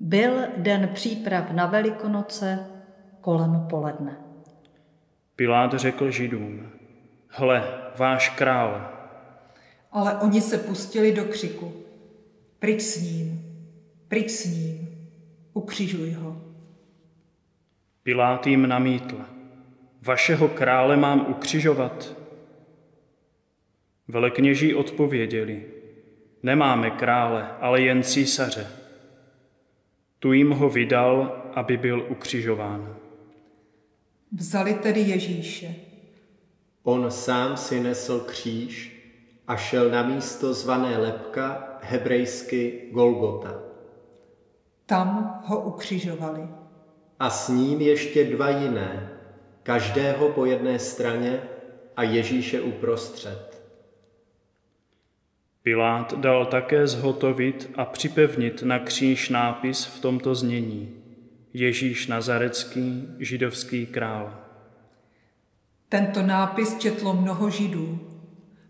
Byl 0.00 0.32
den 0.56 0.90
příprav 0.94 1.50
na 1.50 1.66
Velikonoce 1.66 2.66
kolem 3.20 3.66
poledne. 3.70 4.16
Pilát 5.36 5.74
řekl 5.74 6.10
židům, 6.10 6.68
hle, 7.28 7.64
váš 7.96 8.28
král. 8.28 8.90
Ale 9.92 10.14
oni 10.14 10.40
se 10.40 10.58
pustili 10.58 11.12
do 11.12 11.24
křiku. 11.24 11.72
Pryč 12.58 12.82
s 12.82 13.02
ním, 13.02 13.42
pryč 14.08 14.30
s 14.30 14.44
ním, 14.44 14.88
ukřižuj 15.52 16.12
ho. 16.12 16.49
Pilát 18.10 18.46
jim 18.46 18.68
namítl, 18.68 19.20
vašeho 20.02 20.48
krále 20.48 20.96
mám 20.96 21.26
ukřižovat. 21.28 22.16
Velekněží 24.08 24.74
odpověděli, 24.74 25.66
nemáme 26.42 26.90
krále, 26.90 27.48
ale 27.60 27.80
jen 27.80 28.02
císaře. 28.02 28.66
Tu 30.18 30.32
jim 30.32 30.50
ho 30.50 30.70
vydal, 30.70 31.42
aby 31.54 31.76
byl 31.76 32.06
ukřižován. 32.08 32.96
Vzali 34.32 34.74
tedy 34.74 35.00
Ježíše. 35.00 35.74
On 36.82 37.10
sám 37.10 37.56
si 37.56 37.80
nesl 37.80 38.20
kříž 38.20 39.02
a 39.46 39.56
šel 39.56 39.90
na 39.90 40.02
místo 40.02 40.54
zvané 40.54 40.98
lepka, 40.98 41.78
hebrejsky 41.82 42.88
Golgota. 42.92 43.62
Tam 44.86 45.40
ho 45.44 45.60
ukřižovali. 45.60 46.59
A 47.20 47.30
s 47.30 47.48
ním 47.48 47.80
ještě 47.80 48.24
dva 48.24 48.50
jiné, 48.50 49.10
každého 49.62 50.28
po 50.28 50.44
jedné 50.44 50.78
straně 50.78 51.42
a 51.96 52.02
Ježíše 52.02 52.60
uprostřed. 52.60 53.62
Pilát 55.62 56.14
dal 56.18 56.46
také 56.46 56.86
zhotovit 56.86 57.70
a 57.76 57.84
připevnit 57.84 58.62
na 58.62 58.78
kříž 58.78 59.28
nápis 59.28 59.84
v 59.84 60.00
tomto 60.00 60.34
znění. 60.34 60.94
Ježíš 61.54 62.06
Nazarecký, 62.06 63.08
židovský 63.18 63.86
král. 63.86 64.40
Tento 65.88 66.22
nápis 66.22 66.78
četlo 66.78 67.14
mnoho 67.14 67.50
židů, 67.50 68.00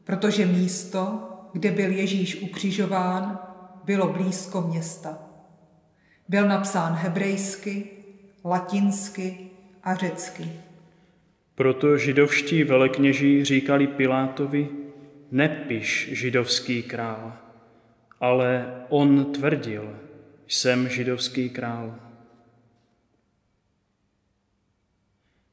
protože 0.05 0.47
místo, 0.47 1.29
kde 1.53 1.71
byl 1.71 1.91
Ježíš 1.91 2.43
ukřižován, 2.43 3.39
bylo 3.85 4.13
blízko 4.13 4.61
města. 4.61 5.19
Byl 6.29 6.49
napsán 6.49 6.93
hebrejsky, 6.93 8.00
latinsky 8.45 9.51
a 9.83 9.95
řecky. 9.95 10.53
Proto 11.55 11.99
židovští 11.99 12.65
velekněží 12.65 13.45
říkali 13.45 13.87
Pilátovi, 13.87 14.69
nepiš 15.31 16.09
židovský 16.13 16.83
král, 16.83 17.33
ale 18.21 18.85
on 18.89 19.33
tvrdil, 19.33 19.99
jsem 20.49 20.89
židovský 20.89 21.51
král. 21.51 21.95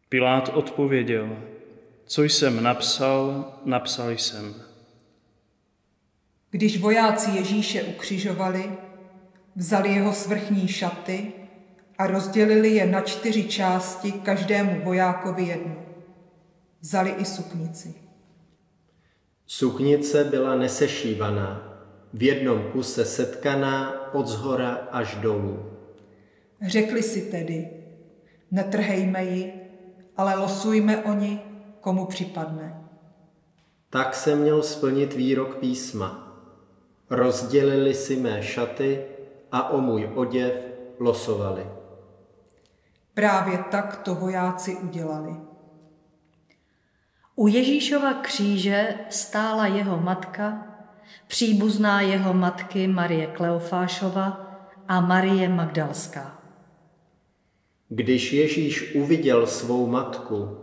Pilát 0.10 0.50
odpověděl, 0.54 1.38
co 2.06 2.24
jsem 2.24 2.64
napsal, 2.64 3.54
napsal 3.66 4.12
jsem. 4.12 4.56
Když 6.52 6.80
vojáci 6.80 7.32
Ježíše 7.32 7.84
ukřižovali, 7.84 8.72
vzali 9.56 9.90
jeho 9.90 10.14
svrchní 10.14 10.68
šaty 10.68 11.32
a 11.98 12.08
rozdělili 12.08 12.70
je 12.70 12.86
na 12.86 13.02
čtyři 13.02 13.44
části 13.44 14.12
každému 14.12 14.82
vojákovi 14.84 15.44
jednu. 15.44 15.76
Vzali 16.82 17.10
i 17.10 17.26
suknici. 17.26 17.96
Suknice 19.48 20.24
byla 20.24 20.56
nesešívaná, 20.56 21.74
v 22.14 22.24
jednom 22.24 22.64
kuse 22.72 23.06
setkaná 23.06 23.94
od 24.14 24.28
zhora 24.28 24.88
až 24.92 25.16
dolů. 25.16 25.66
Řekli 26.68 27.04
si 27.04 27.22
tedy, 27.22 27.70
netrhejme 28.52 29.24
ji, 29.24 29.54
ale 30.18 30.36
losujme 30.36 31.04
oni, 31.04 31.40
komu 31.82 32.06
připadne. 32.06 32.84
Tak 33.90 34.16
se 34.16 34.36
měl 34.36 34.64
splnit 34.64 35.14
výrok 35.14 35.56
písma. 35.56 36.38
Rozdělili 37.10 37.94
si 37.94 38.16
mé 38.16 38.44
šaty 38.44 39.02
a 39.52 39.70
o 39.70 39.82
můj 39.82 40.10
oděv 40.16 40.54
losovali. 41.00 41.66
Právě 43.18 43.58
tak 43.72 43.98
to 43.98 44.16
vojáci 44.16 44.76
udělali. 44.76 45.36
U 47.36 47.48
Ježíšova 47.48 48.14
kříže 48.14 48.94
stála 49.10 49.68
jeho 49.68 49.98
matka, 49.98 50.68
příbuzná 51.28 52.02
jeho 52.02 52.34
matky 52.34 52.88
Marie 52.88 53.28
Kleofášova 53.28 54.58
a 54.88 55.02
Marie 55.02 55.50
Magdalská. 55.50 56.42
Když 57.90 58.34
Ježíš 58.34 58.96
uviděl 58.96 59.48
svou 59.48 59.88
matku 59.88 60.58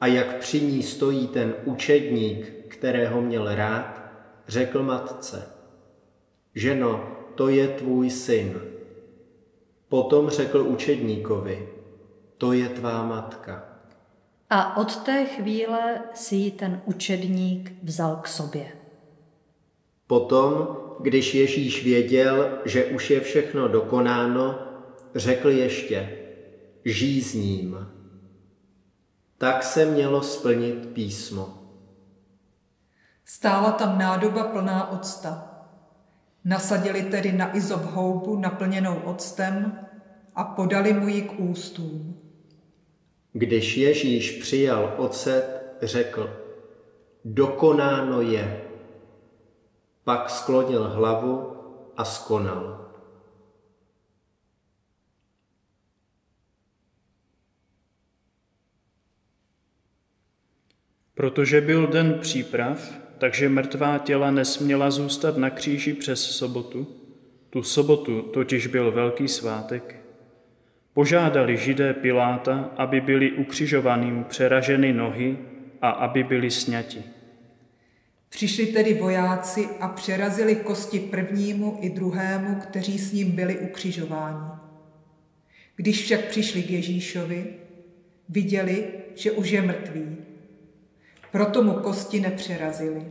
a 0.00 0.06
jak 0.06 0.36
při 0.36 0.60
ní 0.60 0.82
stojí 0.82 1.28
ten 1.28 1.54
učedník, 1.64 2.52
kterého 2.68 3.22
měl 3.22 3.54
rád, 3.54 4.02
řekl 4.48 4.82
matce, 4.82 5.48
ženo, 6.54 7.16
to 7.34 7.48
je 7.48 7.68
tvůj 7.68 8.10
syn. 8.10 8.60
Potom 9.88 10.30
řekl 10.30 10.60
učedníkovi, 10.60 11.79
to 12.40 12.52
je 12.52 12.68
tvá 12.68 13.04
matka. 13.04 13.64
A 14.50 14.76
od 14.76 14.96
té 14.96 15.24
chvíle 15.24 16.02
si 16.14 16.36
ji 16.36 16.50
ten 16.50 16.80
učedník 16.84 17.72
vzal 17.82 18.16
k 18.16 18.28
sobě. 18.28 18.66
Potom, 20.06 20.76
když 21.00 21.34
Ježíš 21.34 21.84
věděl, 21.84 22.58
že 22.64 22.84
už 22.84 23.10
je 23.10 23.20
všechno 23.20 23.68
dokonáno, 23.68 24.58
řekl 25.14 25.48
ještě, 25.48 26.18
žij 26.84 27.20
s 27.20 27.34
ním. 27.34 27.88
Tak 29.38 29.62
se 29.62 29.84
mělo 29.84 30.22
splnit 30.22 30.88
písmo. 30.92 31.48
Stála 33.24 33.72
tam 33.72 33.98
nádoba 33.98 34.44
plná 34.44 34.90
octa. 34.90 35.48
Nasadili 36.44 37.02
tedy 37.02 37.32
na 37.32 37.56
izop 37.56 37.82
houbu 37.82 38.36
naplněnou 38.38 38.96
octem 38.96 39.78
a 40.34 40.44
podali 40.44 40.92
mu 40.92 41.08
ji 41.08 41.22
k 41.22 41.40
ústům. 41.40 42.19
Když 43.32 43.76
Ježíš 43.76 44.30
přijal 44.30 44.94
ocet, 44.98 45.62
řekl, 45.82 46.30
dokonáno 47.24 48.20
je. 48.20 48.64
Pak 50.04 50.30
sklonil 50.30 50.88
hlavu 50.88 51.56
a 51.96 52.04
skonal. 52.04 52.90
Protože 61.14 61.60
byl 61.60 61.86
den 61.86 62.18
příprav, 62.20 62.92
takže 63.18 63.48
mrtvá 63.48 63.98
těla 63.98 64.30
nesměla 64.30 64.90
zůstat 64.90 65.36
na 65.36 65.50
kříži 65.50 65.94
přes 65.94 66.20
sobotu. 66.20 66.86
Tu 67.50 67.62
sobotu 67.62 68.22
totiž 68.22 68.66
byl 68.66 68.92
velký 68.92 69.28
svátek. 69.28 69.99
Požádali 70.94 71.56
židé 71.56 71.94
Piláta, 71.94 72.70
aby 72.76 73.00
byli 73.00 73.32
ukřižovaným 73.32 74.24
přeraženy 74.24 74.92
nohy 74.92 75.38
a 75.82 75.90
aby 75.90 76.24
byli 76.24 76.50
sňati. 76.50 77.02
Přišli 78.28 78.66
tedy 78.66 78.94
vojáci 78.94 79.68
a 79.80 79.88
přerazili 79.88 80.56
kosti 80.56 80.98
prvnímu 80.98 81.78
i 81.80 81.90
druhému, 81.90 82.54
kteří 82.54 82.98
s 82.98 83.12
ním 83.12 83.30
byli 83.30 83.58
ukřižováni. 83.58 84.50
Když 85.76 86.02
však 86.02 86.24
přišli 86.24 86.62
k 86.62 86.70
Ježíšovi, 86.70 87.46
viděli, 88.28 88.84
že 89.14 89.32
už 89.32 89.50
je 89.50 89.62
mrtvý. 89.62 90.16
Proto 91.32 91.62
mu 91.62 91.72
kosti 91.72 92.20
nepřerazili. 92.20 93.06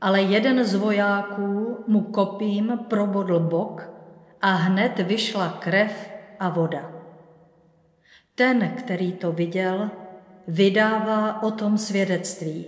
Ale 0.00 0.22
jeden 0.22 0.64
z 0.64 0.74
vojáků 0.74 1.84
mu 1.86 2.00
kopím 2.00 2.78
probodl 2.88 3.40
bok 3.40 3.90
a 4.40 4.52
hned 4.52 4.98
vyšla 4.98 5.58
krev 5.60 6.10
a 6.40 6.48
voda. 6.48 6.99
Ten, 8.34 8.74
který 8.78 9.12
to 9.12 9.32
viděl, 9.32 9.90
vydává 10.48 11.42
o 11.42 11.50
tom 11.50 11.78
svědectví 11.78 12.64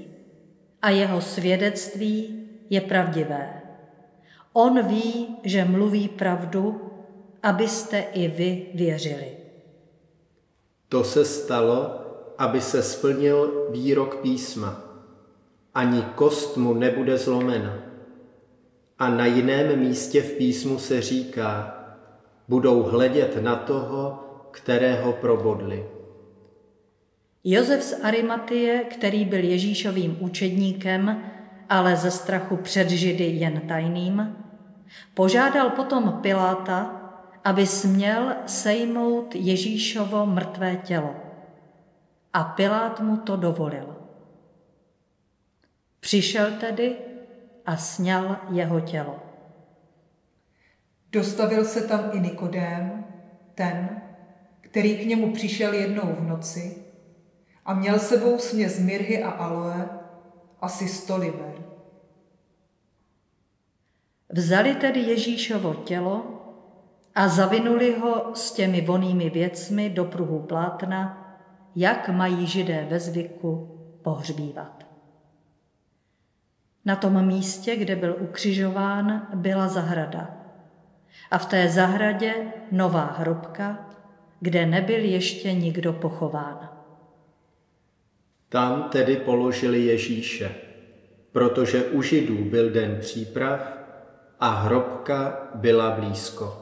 a 0.83 0.91
jeho 0.91 1.21
svědectví 1.21 2.49
je 2.71 2.81
pravdivé. 2.81 3.63
On 4.53 4.87
ví, 4.87 5.37
že 5.43 5.65
mluví 5.65 6.09
pravdu, 6.09 6.91
abyste 7.43 7.99
i 7.99 8.29
vy 8.29 8.67
věřili. 8.75 9.37
To 10.89 11.05
se 11.05 11.25
stalo, 11.25 12.01
aby 12.39 12.61
se 12.61 12.83
splnil 12.83 13.69
výrok 13.71 14.17
písma. 14.17 14.81
Ani 15.75 16.03
kost 16.15 16.57
mu 16.57 16.75
nebude 16.75 17.19
zlomena. 17.19 17.79
A 18.99 19.09
na 19.09 19.27
jiném 19.27 19.79
místě 19.79 20.23
v 20.23 20.33
písmu 20.33 20.79
se 20.79 21.03
říká, 21.03 21.79
budou 22.49 22.83
hledět 22.83 23.43
na 23.43 23.57
toho, 23.57 24.22
kterého 24.53 25.13
probodli. 25.13 25.87
Josef 27.45 27.83
z 27.83 28.05
Arimatie, 28.05 28.85
který 28.85 29.25
byl 29.25 29.45
Ježíšovým 29.45 30.17
učedníkem, 30.21 31.23
ale 31.69 31.97
ze 31.97 32.11
strachu 32.11 32.57
před 32.57 32.91
Židy 32.91 33.25
jen 33.25 33.61
tajným, 33.61 34.37
požádal 35.15 35.71
potom 35.71 36.19
Piláta, 36.23 36.99
aby 37.45 37.67
směl 37.67 38.35
sejmout 38.47 39.35
Ježíšovo 39.35 40.27
mrtvé 40.27 40.77
tělo. 40.77 41.15
A 42.33 42.45
Pilát 42.45 43.01
mu 43.01 43.17
to 43.17 43.37
dovolil. 43.37 43.97
Přišel 46.01 46.51
tedy 46.61 46.97
a 47.67 47.77
sněl 47.77 48.37
jeho 48.51 48.81
tělo. 48.81 49.23
Dostavil 51.13 51.65
se 51.65 51.89
tam 51.89 52.11
i 52.13 52.21
Nikodém, 52.21 53.05
ten, 53.55 54.02
který 54.73 54.97
k 54.99 55.07
němu 55.07 55.33
přišel 55.33 55.73
jednou 55.73 56.17
v 56.19 56.23
noci 56.29 56.85
a 57.65 57.75
měl 57.75 57.99
sebou 57.99 58.39
směs 58.39 58.79
mirhy 58.79 59.23
a 59.23 59.31
aloe, 59.31 59.89
asi 60.61 60.89
sto 60.89 61.17
liber. 61.17 61.55
Vzali 64.29 64.75
tedy 64.75 65.01
Ježíšovo 65.01 65.75
tělo 65.75 66.25
a 67.15 67.29
zavinuli 67.29 67.99
ho 67.99 68.31
s 68.35 68.53
těmi 68.53 68.81
vonými 68.81 69.31
věcmi 69.31 69.91
do 69.91 70.05
pruhu 70.05 70.41
plátna, 70.41 71.29
jak 71.77 72.09
mají 72.09 72.47
židé 72.47 72.87
ve 72.91 73.01
zvyku 73.01 73.79
pohřbívat. 74.03 74.87
Na 76.85 76.97
tom 76.97 77.27
místě, 77.27 77.77
kde 77.77 77.97
byl 77.97 78.17
ukřižován, 78.21 79.29
byla 79.35 79.69
zahrada. 79.69 80.31
A 81.31 81.39
v 81.39 81.47
té 81.47 81.69
zahradě 81.69 82.35
nová 82.71 83.05
hrobka, 83.05 83.93
kde 84.43 84.67
nebyl 84.67 85.05
ještě 85.05 85.53
nikdo 85.53 85.93
pochován. 85.93 86.69
Tam 88.49 88.91
tedy 88.91 89.17
položili 89.17 89.85
Ježíše, 89.85 90.55
protože 91.33 91.85
u 91.85 92.03
Židů 92.03 92.45
byl 92.51 92.71
den 92.71 92.99
příprav 93.01 93.79
a 94.41 94.49
hrobka 94.49 95.49
byla 95.55 96.01
blízko. 96.01 96.59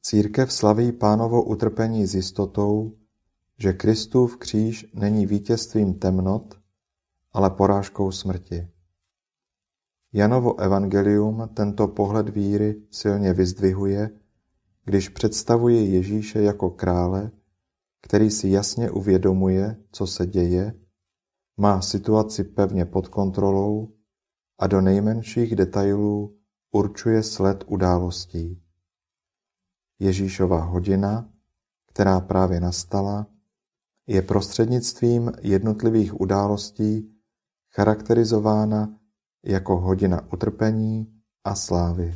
Církev 0.00 0.52
slaví 0.52 0.92
pánovo 0.92 1.42
utrpení 1.44 2.06
s 2.06 2.14
jistotou, 2.14 2.96
že 3.58 3.72
Kristův 3.72 4.36
kříž 4.36 4.86
není 4.94 5.26
vítězstvím 5.26 5.94
temnot, 5.94 6.54
ale 7.32 7.50
porážkou 7.50 8.12
smrti. 8.12 8.68
Janovo 10.12 10.60
evangelium 10.60 11.48
tento 11.54 11.88
pohled 11.88 12.28
víry 12.28 12.82
silně 12.90 13.32
vyzdvihuje, 13.32 14.10
když 14.84 15.08
představuje 15.08 15.84
Ježíše 15.84 16.42
jako 16.42 16.70
krále, 16.70 17.30
který 18.02 18.30
si 18.30 18.48
jasně 18.48 18.90
uvědomuje, 18.90 19.76
co 19.92 20.06
se 20.06 20.26
děje, 20.26 20.74
má 21.56 21.80
situaci 21.80 22.44
pevně 22.44 22.84
pod 22.84 23.08
kontrolou 23.08 23.88
a 24.58 24.66
do 24.66 24.80
nejmenších 24.80 25.56
detailů 25.56 26.36
určuje 26.72 27.22
sled 27.22 27.64
událostí. 27.66 28.62
Ježíšova 29.98 30.64
hodina, 30.64 31.32
která 31.86 32.20
právě 32.20 32.60
nastala, 32.60 33.26
je 34.06 34.22
prostřednictvím 34.22 35.32
jednotlivých 35.42 36.20
událostí 36.20 37.14
charakterizována 37.70 38.98
jako 39.44 39.76
hodina 39.76 40.32
utrpení 40.32 41.22
a 41.44 41.54
slávy. 41.54 42.14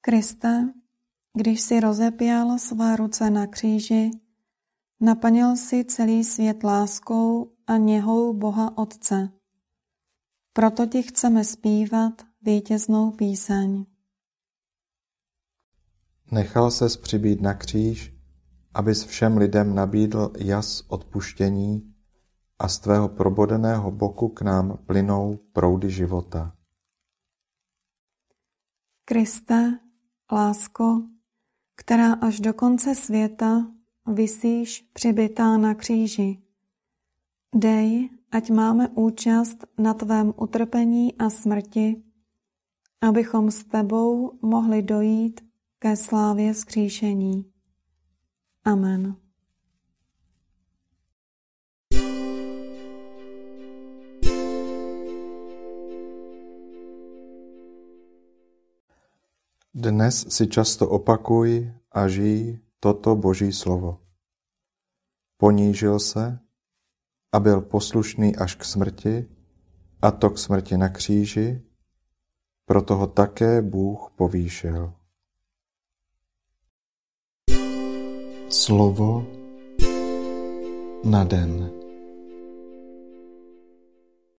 Kriste, 0.00 0.72
když 1.34 1.60
si 1.60 1.80
rozepěl 1.80 2.58
své 2.58 2.96
ruce 2.96 3.30
na 3.30 3.46
kříži, 3.46 4.10
naplnil 5.00 5.56
si 5.56 5.84
celý 5.84 6.24
svět 6.24 6.64
láskou 6.64 7.52
a 7.66 7.76
něhou 7.76 8.34
Boha 8.34 8.78
Otce. 8.78 9.28
Proto 10.52 10.86
ti 10.86 11.02
chceme 11.02 11.44
zpívat 11.44 12.22
vítěznou 12.42 13.10
píseň. 13.10 13.86
Nechal 16.32 16.70
se 16.70 16.98
přibít 17.02 17.40
na 17.40 17.54
kříž, 17.54 18.14
abys 18.74 19.04
všem 19.04 19.36
lidem 19.36 19.74
nabídl 19.74 20.32
jas 20.38 20.84
odpuštění 20.88 21.94
a 22.58 22.68
z 22.68 22.78
tvého 22.78 23.08
probodeného 23.08 23.90
boku 23.90 24.28
k 24.28 24.42
nám 24.42 24.78
plynou 24.86 25.38
proudy 25.52 25.90
života. 25.90 26.56
Kriste, 29.04 29.78
lásko, 30.32 31.02
která 31.76 32.12
až 32.12 32.40
do 32.40 32.54
konce 32.54 32.94
světa 32.94 33.66
visíš 34.06 34.90
přibitá 34.92 35.56
na 35.56 35.74
kříži. 35.74 36.42
Dej, 37.54 38.10
ať 38.30 38.50
máme 38.50 38.88
účast 38.88 39.66
na 39.78 39.94
tvém 39.94 40.34
utrpení 40.36 41.14
a 41.18 41.30
smrti, 41.30 42.02
abychom 43.00 43.50
s 43.50 43.64
tebou 43.64 44.38
mohli 44.42 44.82
dojít 44.82 45.49
ke 45.82 45.96
slávě 45.96 46.54
skříšení. 46.54 47.52
Amen. 48.64 49.16
Dnes 59.74 60.26
si 60.28 60.46
často 60.46 60.88
opakuj 60.88 61.72
a 61.92 62.08
žij 62.08 62.60
toto 62.80 63.16
Boží 63.16 63.52
slovo. 63.52 64.00
Ponížil 65.36 65.98
se 65.98 66.38
a 67.32 67.40
byl 67.40 67.60
poslušný 67.60 68.36
až 68.36 68.54
k 68.54 68.64
smrti, 68.64 69.28
a 70.02 70.10
to 70.10 70.30
k 70.30 70.38
smrti 70.38 70.76
na 70.76 70.88
kříži, 70.88 71.62
proto 72.64 72.96
ho 72.96 73.06
také 73.06 73.62
Bůh 73.62 74.12
povýšil. 74.16 74.99
Slovo 78.50 79.22
na 81.04 81.24
den. 81.24 81.79